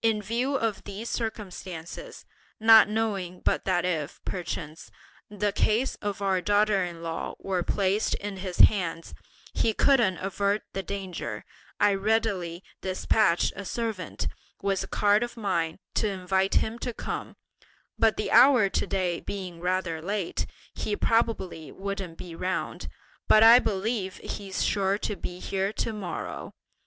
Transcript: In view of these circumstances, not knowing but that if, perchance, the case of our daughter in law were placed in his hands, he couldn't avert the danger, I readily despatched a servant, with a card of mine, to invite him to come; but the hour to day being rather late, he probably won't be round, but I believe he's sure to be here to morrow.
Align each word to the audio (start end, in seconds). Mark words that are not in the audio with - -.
In 0.00 0.22
view 0.22 0.54
of 0.56 0.84
these 0.84 1.10
circumstances, 1.10 2.24
not 2.58 2.88
knowing 2.88 3.40
but 3.40 3.66
that 3.66 3.84
if, 3.84 4.18
perchance, 4.24 4.90
the 5.28 5.52
case 5.52 5.94
of 5.96 6.22
our 6.22 6.40
daughter 6.40 6.82
in 6.82 7.02
law 7.02 7.34
were 7.38 7.62
placed 7.62 8.14
in 8.14 8.38
his 8.38 8.60
hands, 8.60 9.12
he 9.52 9.74
couldn't 9.74 10.16
avert 10.24 10.62
the 10.72 10.82
danger, 10.82 11.44
I 11.78 11.92
readily 11.92 12.64
despatched 12.80 13.52
a 13.56 13.66
servant, 13.66 14.28
with 14.62 14.84
a 14.84 14.88
card 14.88 15.22
of 15.22 15.36
mine, 15.36 15.80
to 15.96 16.08
invite 16.08 16.54
him 16.54 16.78
to 16.78 16.94
come; 16.94 17.36
but 17.98 18.16
the 18.16 18.30
hour 18.30 18.70
to 18.70 18.86
day 18.86 19.20
being 19.20 19.60
rather 19.60 20.00
late, 20.00 20.46
he 20.72 20.96
probably 20.96 21.70
won't 21.72 22.16
be 22.16 22.34
round, 22.34 22.88
but 23.28 23.42
I 23.42 23.58
believe 23.58 24.16
he's 24.24 24.64
sure 24.64 24.96
to 24.96 25.14
be 25.14 25.40
here 25.40 25.74
to 25.74 25.92
morrow. 25.92 26.54